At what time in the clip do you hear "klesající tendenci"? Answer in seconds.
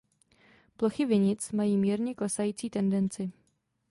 2.15-3.31